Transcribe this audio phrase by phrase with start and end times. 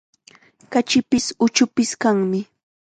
[0.71, 2.39] Kachipis, uchupis kanmi.